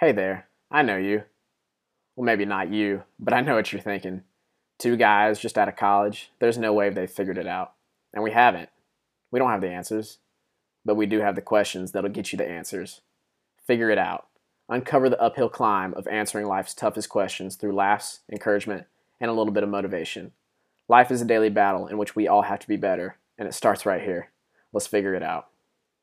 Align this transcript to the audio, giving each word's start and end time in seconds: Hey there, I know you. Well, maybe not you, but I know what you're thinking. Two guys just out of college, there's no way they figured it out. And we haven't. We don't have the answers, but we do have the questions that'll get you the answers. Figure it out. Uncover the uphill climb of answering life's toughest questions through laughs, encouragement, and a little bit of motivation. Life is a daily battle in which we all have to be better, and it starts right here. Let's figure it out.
Hey 0.00 0.12
there, 0.12 0.46
I 0.70 0.82
know 0.82 0.96
you. 0.96 1.24
Well, 2.14 2.24
maybe 2.24 2.44
not 2.44 2.70
you, 2.70 3.02
but 3.18 3.34
I 3.34 3.40
know 3.40 3.56
what 3.56 3.72
you're 3.72 3.82
thinking. 3.82 4.22
Two 4.78 4.96
guys 4.96 5.40
just 5.40 5.58
out 5.58 5.66
of 5.66 5.74
college, 5.74 6.30
there's 6.38 6.56
no 6.56 6.72
way 6.72 6.88
they 6.88 7.08
figured 7.08 7.36
it 7.36 7.48
out. 7.48 7.72
And 8.14 8.22
we 8.22 8.30
haven't. 8.30 8.68
We 9.32 9.40
don't 9.40 9.50
have 9.50 9.60
the 9.60 9.72
answers, 9.72 10.18
but 10.84 10.94
we 10.94 11.06
do 11.06 11.18
have 11.18 11.34
the 11.34 11.42
questions 11.42 11.90
that'll 11.90 12.10
get 12.10 12.30
you 12.30 12.38
the 12.38 12.48
answers. 12.48 13.00
Figure 13.66 13.90
it 13.90 13.98
out. 13.98 14.28
Uncover 14.68 15.10
the 15.10 15.20
uphill 15.20 15.48
climb 15.48 15.92
of 15.94 16.06
answering 16.06 16.46
life's 16.46 16.74
toughest 16.74 17.08
questions 17.08 17.56
through 17.56 17.74
laughs, 17.74 18.20
encouragement, 18.30 18.86
and 19.20 19.28
a 19.28 19.34
little 19.34 19.52
bit 19.52 19.64
of 19.64 19.68
motivation. 19.68 20.30
Life 20.86 21.10
is 21.10 21.22
a 21.22 21.24
daily 21.24 21.50
battle 21.50 21.88
in 21.88 21.98
which 21.98 22.14
we 22.14 22.28
all 22.28 22.42
have 22.42 22.60
to 22.60 22.68
be 22.68 22.76
better, 22.76 23.16
and 23.36 23.48
it 23.48 23.52
starts 23.52 23.84
right 23.84 24.02
here. 24.02 24.28
Let's 24.72 24.86
figure 24.86 25.16
it 25.16 25.24
out. 25.24 25.48